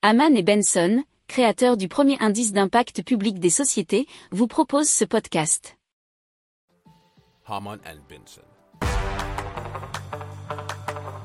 Haman 0.00 0.36
et 0.36 0.44
Benson, 0.44 1.02
créateurs 1.26 1.76
du 1.76 1.88
premier 1.88 2.16
indice 2.20 2.52
d'impact 2.52 3.02
public 3.02 3.40
des 3.40 3.50
sociétés, 3.50 4.06
vous 4.30 4.46
proposent 4.46 4.88
ce 4.88 5.04
podcast. 5.04 5.76
Haman 7.44 7.80
and 7.84 7.98
Benson. 8.08 8.42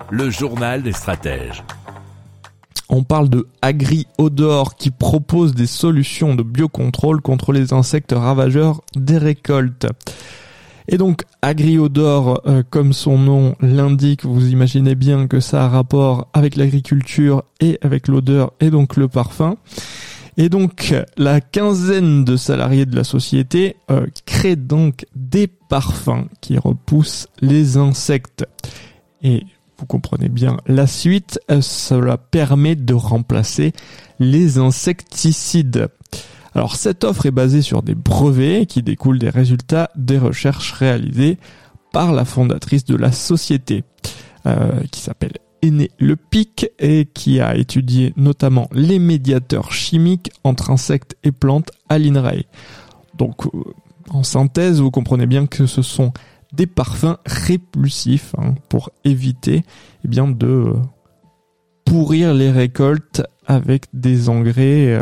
Le 0.10 0.32
journal 0.32 0.82
des 0.82 0.92
stratèges. 0.92 1.64
On 2.90 3.04
parle 3.04 3.30
de 3.30 3.48
AgriOdor 3.62 4.76
qui 4.76 4.90
propose 4.90 5.54
des 5.54 5.68
solutions 5.68 6.34
de 6.34 6.42
biocontrôle 6.42 7.22
contre 7.22 7.52
les 7.52 7.74
insectes 7.74 8.14
ravageurs 8.18 8.82
des 8.96 9.20
récoltes. 9.20 9.86
Et 10.88 10.98
donc 10.98 11.24
AgriOdor, 11.42 12.42
euh, 12.46 12.64
comme 12.70 12.94
son 12.94 13.18
nom 13.18 13.56
l'indique, 13.62 14.26
vous 14.26 14.50
imaginez 14.50 14.96
bien 14.96 15.28
que 15.28 15.40
ça 15.40 15.66
a 15.66 15.70
rapport 15.70 16.28
avec 16.34 16.56
l'agriculture 16.56 17.44
et 17.60 17.80
avec 17.82 18.08
l'odeur 18.08 18.54
et 18.60 18.70
donc 18.70 18.98
le 18.98 19.08
parfum. 19.08 19.56
Et 20.36 20.50
donc 20.50 20.96
la 21.16 21.42
quinzaine 21.42 22.26
de 22.26 22.36
salariés 22.36 22.86
de 22.86 22.96
la 22.96 23.04
société 23.04 23.78
euh, 23.92 24.08
crée 24.26 24.56
donc 24.56 25.06
des 25.16 25.48
parfums 25.48 26.28
qui 26.42 26.58
repoussent 26.58 27.28
les 27.40 27.78
insectes. 27.78 28.46
Et 29.22 29.46
vous 29.78 29.86
comprenez 29.86 30.30
bien 30.30 30.58
la 30.68 30.88
suite, 30.88 31.40
euh, 31.52 31.62
cela 31.62 32.18
permet 32.18 32.76
de 32.76 32.94
remplacer 32.94 33.74
les 34.20 34.58
insecticides. 34.58 35.90
Alors 36.56 36.76
cette 36.76 37.04
offre 37.04 37.26
est 37.26 37.32
basée 37.32 37.62
sur 37.62 37.82
des 37.82 37.96
brevets 37.96 38.66
qui 38.68 38.84
découlent 38.84 39.20
des 39.20 39.30
résultats 39.30 39.90
des 39.96 40.18
recherches 40.18 40.72
réalisées 40.74 41.38
par 41.92 42.12
la 42.12 42.26
fondatrice 42.26 42.86
de 42.86 42.96
la 42.96 43.12
société, 43.12 43.84
euh, 44.46 44.82
qui 44.92 45.02
s'appelle 45.02 45.34
Aîné 45.62 45.92
Le 45.98 46.16
Pic 46.16 46.68
et 46.80 47.06
qui 47.06 47.40
a 47.40 47.56
étudié 47.56 48.14
notamment 48.18 48.68
les 48.74 49.00
médiateurs 49.00 49.72
chimiques 49.72 50.32
entre 50.44 50.72
insectes 50.72 51.16
et 51.24 51.32
plantes 51.32 51.72
à 51.90 51.98
l'INRAE. 51.98 52.44
Donc 53.18 53.46
euh, 53.46 53.64
en 54.10 54.24
synthèse, 54.24 54.82
vous 54.82 54.92
comprenez 54.92 55.26
bien 55.26 55.46
que 55.46 55.66
ce 55.66 55.82
sont 55.82 56.12
des 56.52 56.68
parfums 56.68 57.18
répulsifs 57.26 58.36
hein, 58.38 58.56
pour 58.70 58.92
éviter 59.06 59.64
eh 60.04 60.08
bien, 60.08 60.28
de 60.28 60.48
euh, 60.48 60.74
pourrir 61.86 62.34
les 62.34 62.52
récoltes 62.52 63.24
avec 63.46 63.86
des 63.94 64.30
engrais 64.30 65.02